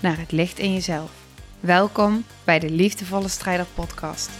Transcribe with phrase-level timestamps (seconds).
[0.00, 1.10] naar het licht in jezelf.
[1.60, 4.30] Welkom bij de Liefdevolle Strijder Podcast.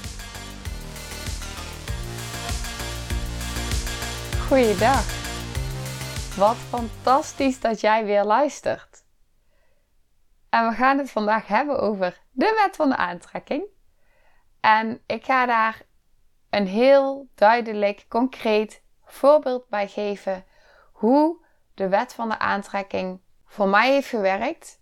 [4.46, 5.04] Goeiedag.
[6.36, 9.04] Wat fantastisch dat jij weer luistert.
[10.48, 13.64] En we gaan het vandaag hebben over de wet van de aantrekking.
[14.60, 15.82] En ik ga daar
[16.50, 20.44] een heel duidelijk, concreet voorbeeld bij geven
[20.92, 21.44] hoe
[21.74, 24.77] de wet van de aantrekking voor mij heeft gewerkt.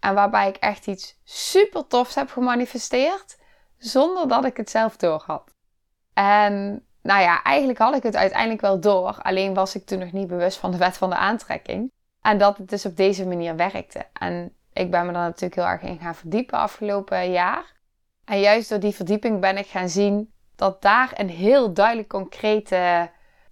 [0.00, 3.38] En waarbij ik echt iets super tofs heb gemanifesteerd.
[3.78, 5.54] Zonder dat ik het zelf door had.
[6.14, 9.18] En nou ja, eigenlijk had ik het uiteindelijk wel door.
[9.22, 11.92] Alleen was ik toen nog niet bewust van de wet van de aantrekking.
[12.20, 14.06] En dat het dus op deze manier werkte.
[14.12, 17.76] En ik ben me daar natuurlijk heel erg in gaan verdiepen afgelopen jaar.
[18.24, 23.10] En juist door die verdieping ben ik gaan zien dat daar een heel duidelijk concrete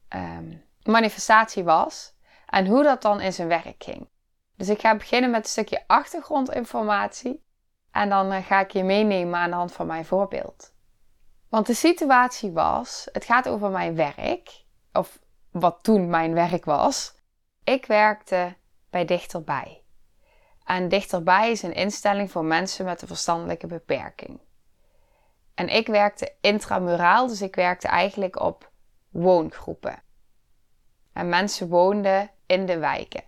[0.09, 2.15] ehm, manifestatie was.
[2.47, 4.09] En hoe dat dan in zijn werk ging.
[4.57, 7.45] Dus ik ga beginnen met een stukje achtergrondinformatie.
[7.91, 10.75] En dan eh, ga ik je meenemen aan de hand van mijn voorbeeld.
[11.49, 15.19] Want de situatie was, het gaat over mijn werk, of
[15.51, 17.15] wat toen mijn werk was.
[17.65, 18.57] Ik werkte
[18.91, 19.85] bij Dichterbij.
[20.65, 24.41] En Dichterbij is een instelling voor mensen met een verstandelijke beperking.
[25.55, 28.71] En ik werkte intramuraal, dus ik werkte eigenlijk op
[29.09, 30.03] woongroepen.
[31.13, 33.23] En mensen woonden in de wijken.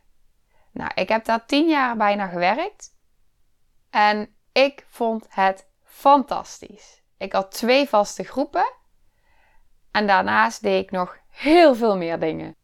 [0.78, 2.94] Nou, ik heb daar tien jaar bijna gewerkt.
[3.90, 7.02] En ik vond het fantastisch.
[7.16, 8.72] Ik had twee vaste groepen.
[9.90, 12.56] En daarnaast deed ik nog heel veel meer dingen.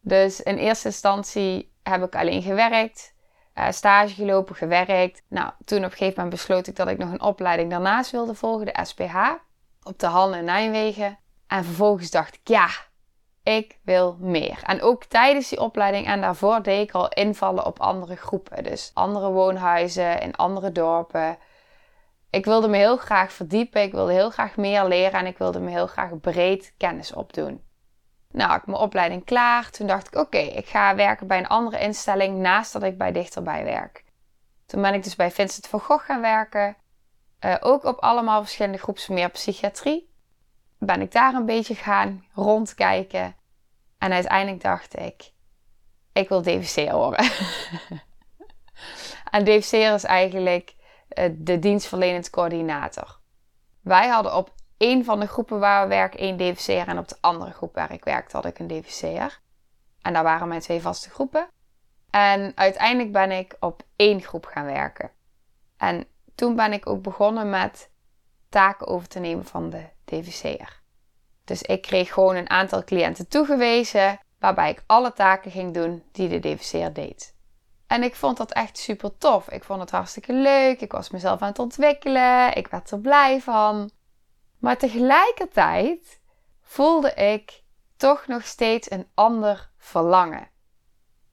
[0.00, 3.14] Dus in eerste instantie heb ik alleen gewerkt,
[3.54, 5.22] uh, stage gelopen, gewerkt.
[5.28, 8.34] Nou, toen op een gegeven moment besloot ik dat ik nog een opleiding daarnaast wilde
[8.34, 9.16] volgen, de SPH,
[9.82, 11.18] op de Han in Nijmegen.
[11.46, 12.68] En vervolgens dacht ik, ja,
[13.48, 14.62] ik wil meer.
[14.62, 18.64] En ook tijdens die opleiding en daarvoor deed ik al invallen op andere groepen.
[18.64, 21.38] Dus andere woonhuizen in andere dorpen.
[22.30, 23.82] Ik wilde me heel graag verdiepen.
[23.82, 25.20] Ik wilde heel graag meer leren.
[25.20, 27.62] En ik wilde me heel graag breed kennis opdoen.
[28.30, 29.70] Nou, ik mijn opleiding klaar.
[29.70, 33.12] Toen dacht ik, oké, ik ga werken bij een andere instelling naast dat ik bij
[33.12, 34.04] Dichterbij werk.
[34.66, 36.76] Toen ben ik dus bij Vincent van Gogh gaan werken.
[37.44, 40.07] Uh, ook op allemaal verschillende groepen meer psychiatrie.
[40.78, 43.36] Ben ik daar een beetje gaan rondkijken.
[43.98, 45.32] En uiteindelijk dacht ik,
[46.12, 47.30] ik wil DVC'er worden.
[49.30, 50.76] en DVC'er is eigenlijk
[51.18, 53.20] uh, de dienstverlenend coördinator.
[53.80, 57.16] Wij hadden op één van de groepen waar we werken één DVC'er en op de
[57.20, 59.40] andere groep waar ik werkte had ik een DVC'er.
[60.02, 61.48] En daar waren mijn twee vaste groepen.
[62.10, 65.10] En uiteindelijk ben ik op één groep gaan werken.
[65.76, 67.90] En toen ben ik ook begonnen met
[68.48, 70.80] taken over te nemen van de DVC'er.
[71.44, 76.28] Dus ik kreeg gewoon een aantal cliënten toegewezen waarbij ik alle taken ging doen die
[76.28, 77.36] de DVC'er deed.
[77.86, 79.50] En ik vond dat echt super tof.
[79.50, 80.80] Ik vond het hartstikke leuk.
[80.80, 82.54] Ik was mezelf aan het ontwikkelen.
[82.54, 83.90] Ik werd er blij van.
[84.58, 86.20] Maar tegelijkertijd
[86.62, 87.62] voelde ik
[87.96, 90.50] toch nog steeds een ander verlangen.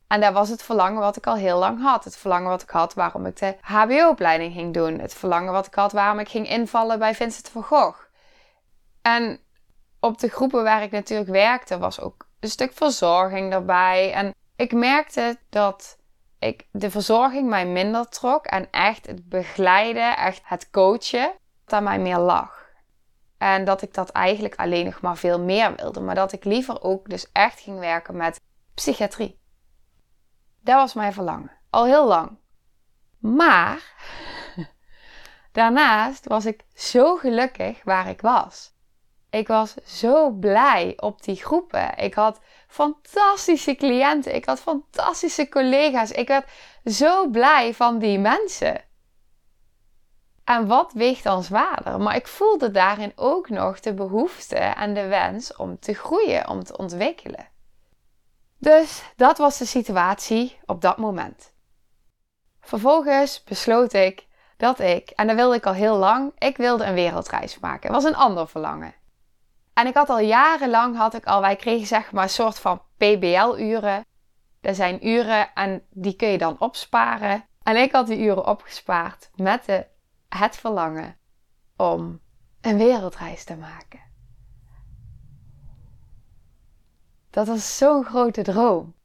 [0.07, 2.03] En dat was het verlangen wat ik al heel lang had.
[2.03, 4.99] Het verlangen wat ik had waarom ik de HBO-opleiding ging doen.
[4.99, 7.99] Het verlangen wat ik had waarom ik ging invallen bij Vincent van Gogh.
[9.01, 9.39] En
[9.99, 14.13] op de groepen waar ik natuurlijk werkte, was ook een stuk verzorging daarbij.
[14.13, 15.97] En ik merkte dat
[16.39, 21.33] ik de verzorging mij minder trok en echt het begeleiden, echt het coachen,
[21.65, 22.63] dat mij meer lag.
[23.37, 26.81] En dat ik dat eigenlijk alleen nog maar veel meer wilde, maar dat ik liever
[26.81, 28.41] ook dus echt ging werken met
[28.73, 29.39] psychiatrie.
[30.65, 32.37] Dat was mijn verlangen, al heel lang.
[33.19, 33.93] Maar
[35.51, 38.73] daarnaast was ik zo gelukkig waar ik was.
[39.29, 41.97] Ik was zo blij op die groepen.
[41.97, 44.35] Ik had fantastische cliënten.
[44.35, 46.11] Ik had fantastische collega's.
[46.11, 46.49] Ik werd
[46.85, 48.81] zo blij van die mensen.
[50.43, 51.99] En wat weegt dan zwaarder?
[51.99, 56.63] Maar ik voelde daarin ook nog de behoefte en de wens om te groeien, om
[56.63, 57.53] te ontwikkelen.
[58.65, 61.53] Dus dat was de situatie op dat moment.
[62.61, 64.27] Vervolgens besloot ik
[64.57, 67.93] dat ik, en dat wilde ik al heel lang, ik wilde een wereldreis maken.
[67.93, 68.93] Het was een ander verlangen.
[69.73, 72.81] En ik had al jarenlang, had ik al, wij kregen zeg maar een soort van
[72.97, 74.05] PBL-uren.
[74.61, 77.45] Dat zijn uren en die kun je dan opsparen.
[77.63, 79.65] En ik had die uren opgespaard met
[80.29, 81.17] het verlangen
[81.77, 82.21] om
[82.61, 83.99] een wereldreis te maken.
[87.35, 88.95] Dat was zo'n grote droom.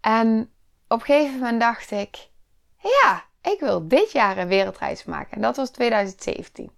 [0.00, 0.52] En
[0.88, 2.30] op een gegeven moment dacht ik,
[2.76, 5.30] ja, ik wil dit jaar een wereldreis maken.
[5.30, 6.72] En dat was 2017.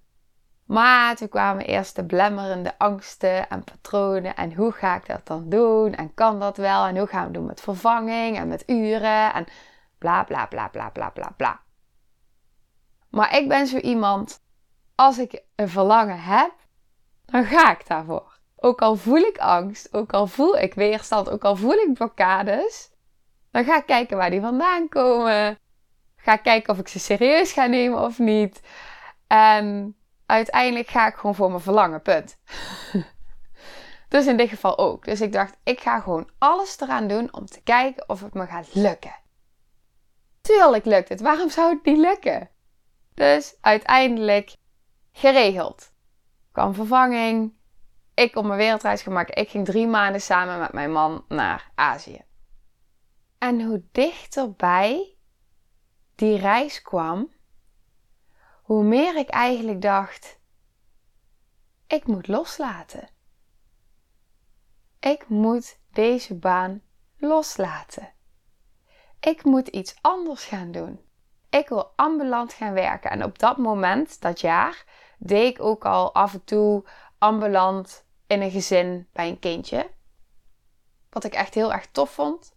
[0.64, 4.37] Maar toen kwamen eerst de blemmerende angsten en patronen.
[4.37, 5.94] En hoe ga ik dat dan doen?
[5.94, 6.85] En kan dat wel?
[6.87, 9.32] En hoe gaan we doen met vervanging en met uren?
[9.32, 9.46] En
[9.99, 11.61] bla bla bla bla bla bla bla.
[13.11, 14.43] Maar ik ben zo iemand,
[14.94, 16.52] als ik een verlangen heb,
[17.25, 18.33] dan ga ik daarvoor.
[18.64, 22.90] Ook al voel ik angst, ook al voel ik weerstand, ook al voel ik blokkades,
[23.50, 25.58] dan ga ik kijken waar die vandaan komen.
[26.16, 28.61] Ga ik kijken of ik ze serieus ga nemen of niet.
[29.26, 29.96] En
[30.26, 32.37] uiteindelijk ga ik gewoon voor mijn verlangen, punt.
[34.08, 35.05] dus in dit geval ook.
[35.05, 38.46] Dus ik dacht, ik ga gewoon alles eraan doen om te kijken of het me
[38.46, 39.17] gaat lukken.
[40.40, 41.20] Tuurlijk lukt het.
[41.20, 42.50] Waarom zou het niet lukken?
[43.14, 44.56] Dus uiteindelijk
[45.12, 45.93] geregeld.
[46.52, 47.62] Kwam vervanging.
[48.14, 49.38] Ik kon mijn wereldreis gemaakt.
[49.38, 52.25] Ik ging drie maanden samen met mijn man naar Azië.
[53.38, 55.16] En hoe dichterbij
[56.14, 57.32] die reis kwam,
[58.62, 60.38] hoe meer ik eigenlijk dacht:
[61.87, 63.08] ik moet loslaten.
[65.00, 66.82] Ik moet deze baan
[67.17, 68.12] loslaten.
[69.20, 71.00] Ik moet iets anders gaan doen.
[71.50, 73.10] Ik wil ambulant gaan werken.
[73.10, 74.84] En op dat moment, dat jaar,
[75.19, 76.84] deed ik ook al af en toe
[77.25, 79.91] ambulant in een gezin bij een kindje.
[81.11, 82.55] Wat ik echt heel erg tof vond.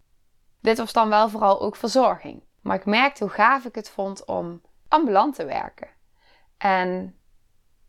[0.62, 2.44] Dit was dan wel vooral ook verzorging.
[2.62, 5.88] Maar ik merkte hoe gaaf ik het vond om ambulant te werken.
[6.58, 7.18] En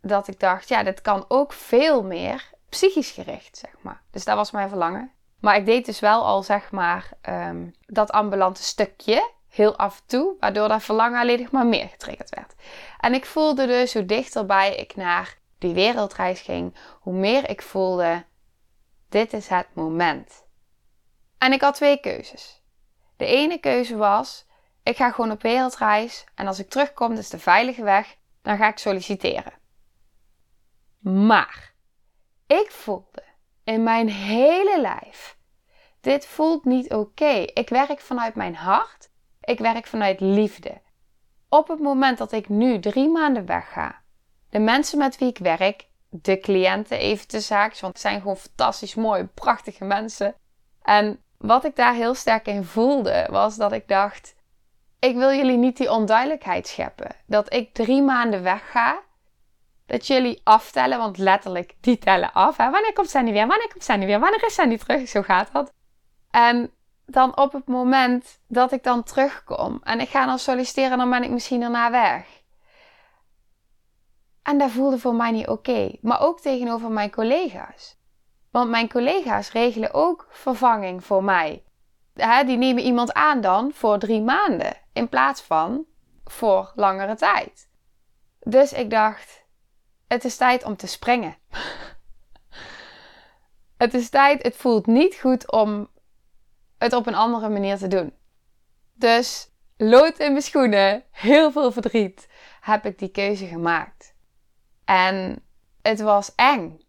[0.01, 4.03] dat ik dacht, ja, dit kan ook veel meer psychisch gericht, zeg maar.
[4.11, 5.13] Dus dat was mijn verlangen.
[5.41, 10.07] Maar ik deed dus wel al, zeg maar, um, dat ambulante stukje heel af en
[10.07, 12.55] toe, waardoor dat verlangen alleen maar meer getriggerd werd.
[13.01, 18.25] En ik voelde dus hoe dichterbij ik naar die wereldreis ging, hoe meer ik voelde,
[19.09, 20.47] dit is het moment.
[21.39, 22.63] En ik had twee keuzes.
[23.17, 24.47] De ene keuze was,
[24.83, 28.69] ik ga gewoon op wereldreis en als ik terugkom, dus de veilige weg, dan ga
[28.69, 29.53] ik solliciteren.
[30.99, 31.75] Maar
[32.47, 33.25] ik voelde
[33.65, 35.39] in mijn hele lijf,
[36.01, 37.45] dit voelt niet oké.
[37.55, 39.11] Ik werk vanuit mijn hart,
[39.41, 40.81] ik werk vanuit liefde.
[41.49, 44.03] Op het moment dat ik nu drie maanden wegga,
[44.51, 48.37] de mensen met wie ik werk, de cliënten even te zaak, want het zijn gewoon
[48.37, 50.35] fantastisch mooie, prachtige mensen.
[50.83, 54.35] En wat ik daar heel sterk in voelde, was dat ik dacht:
[54.99, 57.17] ik wil jullie niet die onduidelijkheid scheppen.
[57.27, 59.01] Dat ik drie maanden wegga.
[59.87, 62.57] Dat jullie aftellen, want letterlijk, die tellen af.
[62.57, 63.47] Wanneer komt Sandy weer?
[63.47, 64.21] Wanneer komt Sandy weer?
[64.21, 65.09] Wanneer is Sandy terug?
[65.09, 65.73] Zo gaat dat.
[66.31, 66.71] En
[67.07, 71.23] dan op het moment dat ik dan terugkom en ik ga dan solliciteren, dan ben
[71.23, 72.27] ik misschien daarna weg.
[74.49, 75.93] En dat voelde voor mij niet oké.
[76.01, 77.99] Maar ook tegenover mijn collega's.
[78.51, 81.65] Want mijn collega's regelen ook vervanging voor mij.
[82.47, 85.85] die nemen iemand aan dan voor drie maanden in plaats van
[86.25, 87.71] voor langere tijd.
[88.39, 89.45] Dus ik dacht,
[90.07, 91.37] het is tijd om te springen.
[93.85, 95.89] het is tijd, het voelt niet goed om
[96.79, 98.13] het op een andere manier te doen.
[98.95, 102.29] Dus lood in mijn schoenen, heel veel verdriet,
[102.61, 104.17] heb ik die keuze gemaakt.
[104.89, 105.43] En
[105.83, 106.81] het was eng.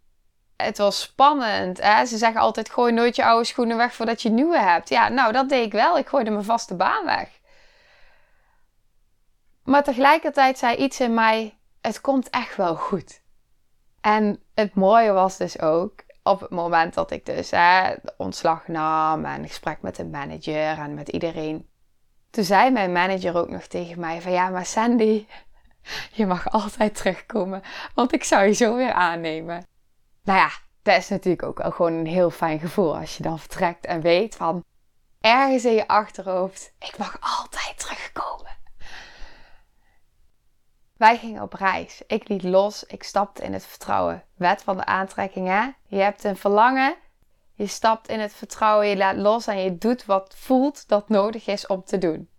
[0.56, 1.82] Het was spannend.
[1.82, 2.06] Hè?
[2.06, 4.90] Ze zeggen altijd: gooi nooit je oude schoenen weg voordat je nieuwe hebt.
[4.90, 5.98] Ja, nou, dat deed ik wel.
[5.98, 7.30] Ik gooide mijn vaste baan weg.
[9.64, 13.22] Maar tegelijkertijd zei iets in mij: het komt echt wel goed.
[14.02, 19.26] En het mooie was dus ook op het moment dat ik dus hè, ontslag nam
[19.26, 21.70] en gesprek met de manager en met iedereen.
[22.30, 25.26] Toen zei mijn manager ook nog tegen mij: van ja, maar Sandy,
[26.12, 27.62] je mag altijd terugkomen,
[27.94, 29.66] want ik zou je zo weer aannemen.
[30.24, 30.50] Nou ja,
[30.82, 34.02] dat is natuurlijk ook wel gewoon een heel fijn gevoel als je dan vertrekt en
[34.02, 34.64] weet van
[35.22, 38.58] ergens in je achterhoofd: ik mag altijd terugkomen.
[41.00, 42.02] Wij gingen op reis.
[42.08, 42.84] Ik liet los.
[42.84, 44.24] Ik stapte in het vertrouwen.
[44.36, 45.70] Wet van de aantrekking, hè?
[45.88, 46.96] Je hebt een verlangen.
[47.54, 48.88] Je stapt in het vertrouwen.
[48.88, 52.30] Je laat los en je doet wat voelt dat nodig is om te doen.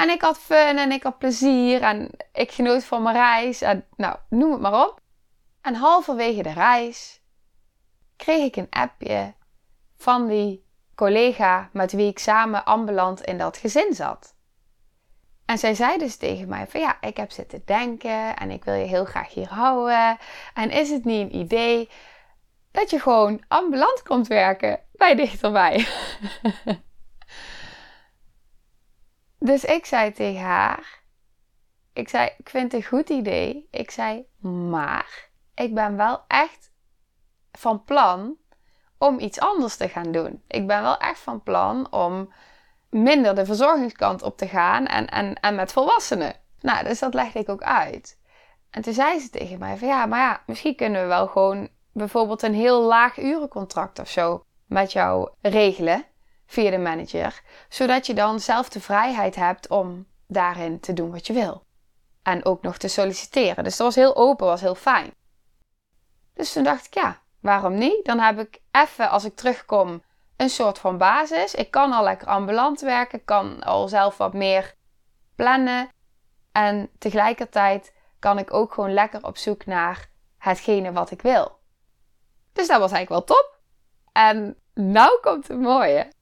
[0.00, 3.60] En ik had fun en ik had plezier en ik genoot van mijn reis.
[3.60, 5.00] En nou, noem het maar op.
[5.60, 7.22] En halverwege de reis
[8.16, 9.34] kreeg ik een appje
[9.96, 14.34] van die collega met wie ik samen ambulant in dat gezin zat.
[15.44, 18.74] En zij zei dus tegen mij van ja, ik heb zitten denken en ik wil
[18.74, 20.18] je heel graag hier houden.
[20.54, 21.88] En is het niet een idee
[22.70, 25.86] dat je gewoon ambulant komt werken bij dichterbij?
[29.42, 31.00] Dus ik zei tegen haar,
[31.92, 33.68] ik zei, ik vind het een goed idee.
[33.70, 36.72] Ik zei, maar ik ben wel echt
[37.52, 38.36] van plan
[38.98, 40.42] om iets anders te gaan doen.
[40.46, 42.32] Ik ben wel echt van plan om
[42.90, 46.34] minder de verzorgingskant op te gaan en, en, en met volwassenen.
[46.60, 48.18] Nou, dus dat legde ik ook uit.
[48.70, 51.68] En toen zei ze tegen mij van ja, maar ja, misschien kunnen we wel gewoon
[51.92, 56.04] bijvoorbeeld een heel laag urencontract of zo met jou regelen
[56.50, 61.26] via de manager, zodat je dan zelf de vrijheid hebt om daarin te doen wat
[61.26, 61.64] je wil.
[62.22, 63.64] En ook nog te solliciteren.
[63.64, 65.14] Dus dat was heel open, was heel fijn.
[66.34, 68.04] Dus toen dacht ik, ja, waarom niet?
[68.04, 70.02] Dan heb ik even, als ik terugkom,
[70.36, 71.54] een soort van basis.
[71.54, 74.74] Ik kan al lekker ambulant werken, kan al zelf wat meer
[75.34, 75.88] plannen.
[76.52, 81.58] En tegelijkertijd kan ik ook gewoon lekker op zoek naar hetgene wat ik wil.
[82.52, 83.58] Dus dat was eigenlijk wel top.
[84.12, 86.18] En nou komt het mooie.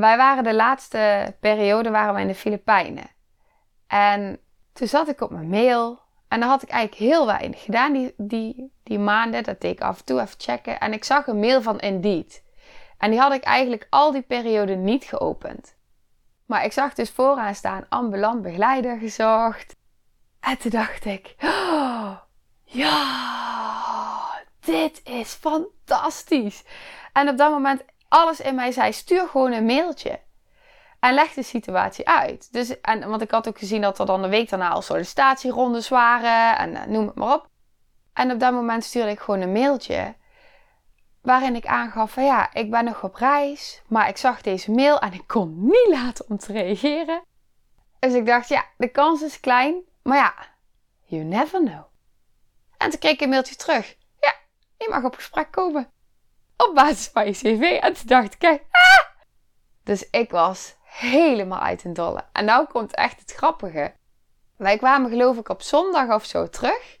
[0.00, 3.10] Wij waren de laatste periode waren we in de Filipijnen.
[3.86, 4.40] En
[4.72, 6.00] toen zat ik op mijn mail.
[6.28, 9.42] En dan had ik eigenlijk heel weinig gedaan die, die, die maanden.
[9.42, 10.80] Dat deed ik af en toe even checken.
[10.80, 12.42] En ik zag een mail van Indeed.
[12.98, 15.76] En die had ik eigenlijk al die periode niet geopend.
[16.46, 19.76] Maar ik zag dus vooraan staan ambulant begeleider gezocht.
[20.40, 22.16] En toen dacht ik, oh,
[22.62, 26.64] ja, dit is fantastisch.
[27.12, 27.84] En op dat moment,
[28.16, 30.20] alles in mij zei, stuur gewoon een mailtje.
[31.00, 32.52] En leg de situatie uit.
[32.52, 35.88] Dus, en, want ik had ook gezien dat er dan de week daarna al sollicitatierondes
[35.88, 36.58] waren.
[36.58, 37.48] En eh, noem het maar op.
[38.12, 40.14] En op dat moment stuurde ik gewoon een mailtje.
[41.22, 43.82] Waarin ik aangaf van ja, ik ben nog op reis.
[43.88, 47.22] Maar ik zag deze mail en ik kon niet laten om te reageren.
[47.98, 49.74] Dus ik dacht ja, de kans is klein.
[50.02, 50.34] Maar ja,
[51.04, 51.84] you never know.
[52.76, 53.96] En toen kreeg ik een mailtje terug.
[54.20, 54.34] Ja,
[54.78, 55.90] je mag op gesprek komen.
[56.56, 57.78] Op basis van je cv.
[57.80, 59.06] En toen dacht ik, kijk, ah!
[59.84, 62.24] Dus ik was helemaal uit een dolle.
[62.32, 63.94] En nou komt echt het grappige.
[64.56, 66.98] Wij kwamen geloof ik op zondag of zo terug.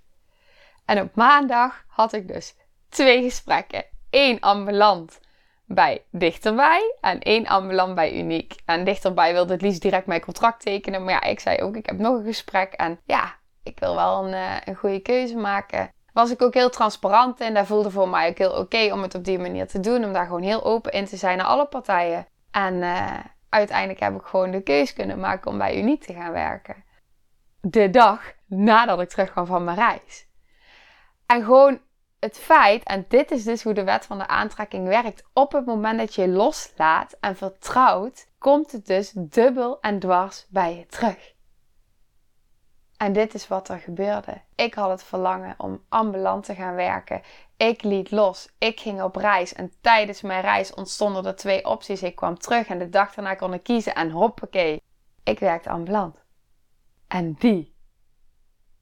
[0.84, 2.54] En op maandag had ik dus
[2.88, 3.84] twee gesprekken.
[4.10, 5.20] Eén ambulant
[5.64, 8.54] bij Dichterbij en één ambulant bij Uniek.
[8.64, 11.04] En Dichterbij wilde het liefst direct mijn contract tekenen.
[11.04, 12.72] Maar ja, ik zei ook, ik heb nog een gesprek.
[12.72, 15.90] En ja, ik wil wel een, uh, een goede keuze maken.
[16.16, 17.54] Was ik ook heel transparant in.
[17.54, 20.04] Dat voelde voor mij ook heel oké om het op die manier te doen.
[20.04, 22.26] Om daar gewoon heel open in te zijn naar alle partijen.
[22.50, 23.18] En uh,
[23.48, 26.84] uiteindelijk heb ik gewoon de keuze kunnen maken om bij Uniek te gaan werken.
[27.60, 30.28] De dag nadat ik terugkwam van mijn reis.
[31.26, 31.80] En gewoon
[32.18, 35.66] het feit, en dit is dus hoe de wet van de aantrekking werkt, op het
[35.66, 41.34] moment dat je loslaat en vertrouwt, komt het dus dubbel en dwars bij je terug.
[42.96, 44.40] En dit is wat er gebeurde.
[44.54, 47.22] Ik had het verlangen om ambulant te gaan werken.
[47.56, 48.48] Ik liet los.
[48.58, 49.52] Ik ging op reis.
[49.52, 52.02] En tijdens mijn reis ontstonden er twee opties.
[52.02, 53.94] Ik kwam terug en de dag daarna kon ik kiezen.
[53.94, 54.82] En hoppakee,
[55.24, 56.24] ik werkte ambulant.
[57.08, 57.74] En die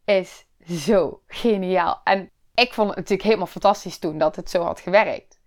[0.04, 2.00] is zo geniaal.
[2.04, 5.38] En ik vond het natuurlijk helemaal fantastisch toen dat het zo had gewerkt.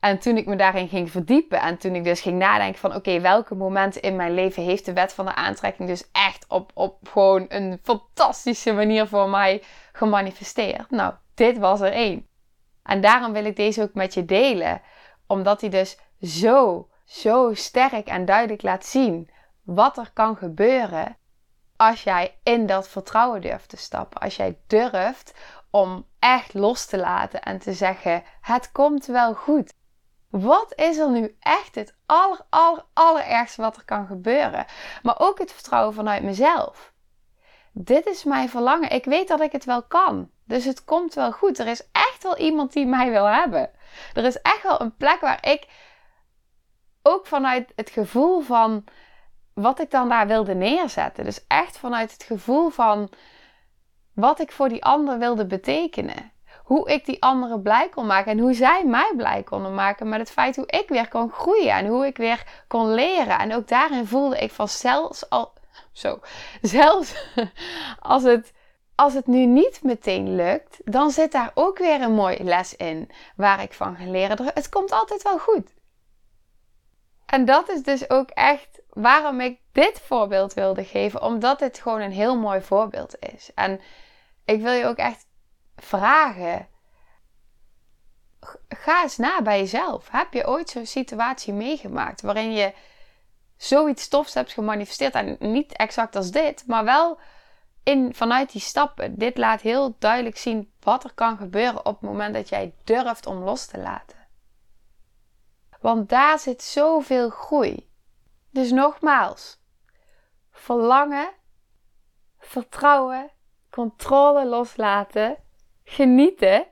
[0.00, 3.20] En toen ik me daarin ging verdiepen en toen ik dus ging nadenken van oké,
[3.20, 7.08] welke momenten in mijn leven heeft de wet van de aantrekking dus echt op, op
[7.08, 10.90] gewoon een fantastische manier voor mij gemanifesteerd.
[10.90, 12.26] Nou, dit was er één.
[12.82, 14.82] En daarom wil ik deze ook met je delen,
[15.26, 19.30] omdat hij dus zo, zo sterk en duidelijk laat zien
[19.62, 21.16] wat er kan gebeuren
[21.76, 24.20] als jij in dat vertrouwen durft te stappen.
[24.20, 25.34] Als jij durft
[25.70, 29.72] om echt los te laten en te zeggen: het komt wel goed.
[30.30, 34.64] Wat is er nu echt het aller, aller, allerergste wat er kan gebeuren?
[35.02, 36.92] Maar ook het vertrouwen vanuit mezelf.
[37.72, 38.90] Dit is mijn verlangen.
[38.90, 40.30] Ik weet dat ik het wel kan.
[40.44, 41.58] Dus het komt wel goed.
[41.58, 43.70] Er is echt wel iemand die mij wil hebben.
[44.14, 45.68] Er is echt wel een plek waar ik
[47.02, 48.84] ook vanuit het gevoel van
[49.54, 51.24] wat ik dan daar wilde neerzetten.
[51.24, 53.10] Dus echt vanuit het gevoel van
[54.14, 56.32] wat ik voor die ander wilde betekenen
[56.70, 60.20] hoe ik die anderen blij kon maken en hoe zij mij blij konden maken met
[60.20, 63.38] het feit hoe ik weer kon groeien en hoe ik weer kon leren.
[63.38, 65.52] En ook daarin voelde ik van zelfs al,
[65.92, 66.20] zo,
[66.62, 67.14] zelfs
[68.00, 68.52] als het,
[68.94, 73.10] als het nu niet meteen lukt, dan zit daar ook weer een mooie les in
[73.36, 74.54] waar ik van geleerd.
[74.54, 75.74] Het komt altijd wel goed.
[77.26, 82.00] En dat is dus ook echt waarom ik dit voorbeeld wilde geven, omdat dit gewoon
[82.00, 83.50] een heel mooi voorbeeld is.
[83.54, 83.80] En
[84.44, 85.28] ik wil je ook echt
[85.82, 86.68] vragen.
[88.68, 90.10] Ga eens na bij jezelf.
[90.10, 92.74] Heb je ooit zo'n situatie meegemaakt waarin je
[93.56, 95.14] zoiets stofs hebt gemanifesteerd?
[95.14, 97.18] En niet exact als dit, maar wel
[97.82, 99.18] in, vanuit die stappen.
[99.18, 103.26] Dit laat heel duidelijk zien wat er kan gebeuren op het moment dat jij durft
[103.26, 104.18] om los te laten.
[105.80, 107.90] Want daar zit zoveel groei.
[108.50, 109.60] Dus nogmaals,
[110.50, 111.30] verlangen,
[112.38, 113.30] vertrouwen,
[113.70, 115.36] controle loslaten,
[115.90, 116.66] genieten,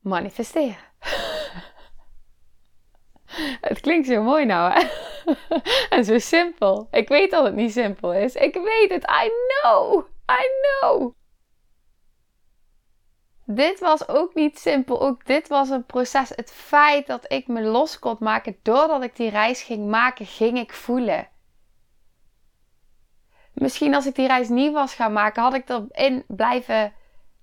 [0.00, 0.76] manifesteren.
[3.60, 4.86] Het klinkt zo mooi nou, hè?
[5.96, 6.88] en zo simpel.
[6.90, 8.34] Ik weet dat het niet simpel is.
[8.34, 9.02] Ik weet het.
[9.02, 10.06] I know.
[10.30, 11.14] I know.
[13.44, 15.00] Dit was ook niet simpel.
[15.00, 16.28] Ook dit was een proces.
[16.28, 20.58] Het feit dat ik me los kon maken doordat ik die reis ging maken, ging
[20.58, 21.28] ik voelen.
[23.52, 26.94] Misschien als ik die reis niet was gaan maken, had ik erin blijven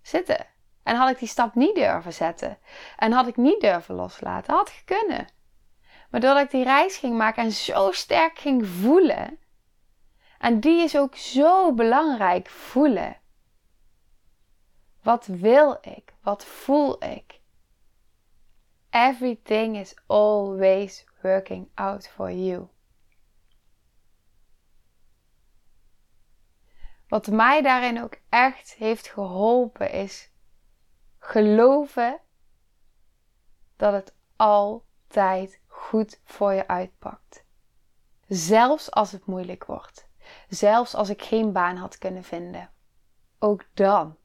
[0.02, 0.46] zitten.
[0.84, 2.58] En had ik die stap niet durven zetten.
[2.98, 4.54] En had ik niet durven loslaten.
[4.54, 5.28] Had kunnen.
[6.10, 9.40] Maar doordat ik die reis ging maken en zo sterk ging voelen.
[10.40, 13.18] En die is ook zo belangrijk, voelen.
[15.02, 16.14] Wat wil ik?
[16.22, 17.40] Wat voel ik?
[18.90, 22.68] Everything is always working out for you.
[27.08, 30.29] Wat mij daarin ook echt heeft geholpen is
[31.30, 32.20] geloven
[33.76, 37.44] dat het altijd goed voor je uitpakt.
[38.28, 40.08] Zelfs als het moeilijk wordt.
[40.48, 42.70] Zelfs als ik geen baan had kunnen vinden.
[43.40, 44.18] Ook dan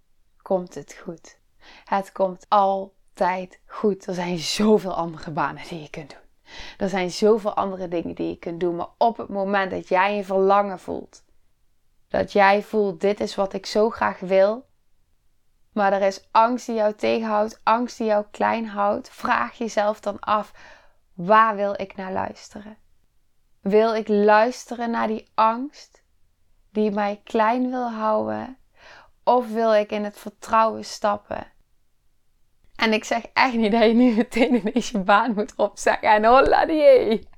[0.43, 1.39] komt het goed.
[1.85, 4.07] Het komt altijd goed.
[4.07, 6.53] Er zijn zoveel andere banen die je kunt doen.
[6.79, 8.77] Er zijn zoveel andere dingen die je kunt doen.
[8.77, 11.25] Maar op het moment dat jij je verlangen voelt,
[12.09, 14.67] dat jij voelt: dit is wat ik zo graag wil,
[15.75, 20.21] maar er is angst die jou tegenhoudt, angst die jou klein houdt, vraag jezelf dan
[20.21, 20.53] af:
[21.15, 22.77] waar wil ik naar luisteren?
[23.61, 26.03] Wil ik luisteren naar die angst
[26.71, 28.59] die mij klein wil houden?
[29.25, 31.53] Of wil ik in het vertrouwen stappen?
[32.77, 36.25] En ik zeg echt niet dat je nu meteen ineens je baan moet opzeggen en
[36.25, 37.29] holla die.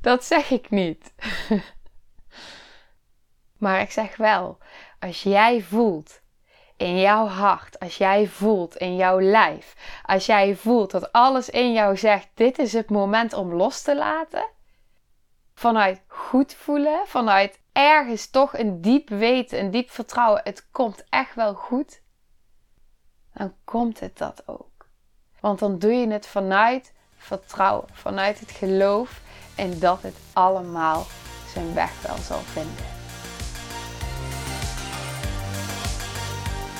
[0.00, 1.12] Dat zeg ik niet.
[3.58, 4.58] Maar ik zeg wel,
[4.98, 6.19] als jij voelt
[6.80, 11.72] in jouw hart, als jij voelt in jouw lijf, als jij voelt dat alles in
[11.72, 14.48] jou zegt: dit is het moment om los te laten,
[15.54, 21.34] vanuit goed voelen, vanuit ergens toch een diep weten, een diep vertrouwen, het komt echt
[21.34, 22.02] wel goed,
[23.34, 24.88] dan komt het dat ook.
[25.40, 29.20] Want dan doe je het vanuit vertrouwen, vanuit het geloof
[29.56, 31.04] en dat het allemaal
[31.52, 32.99] zijn weg wel zal vinden.